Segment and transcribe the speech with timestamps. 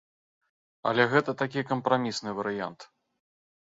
[0.91, 2.91] Але гэта такі кампрамісны варыянт.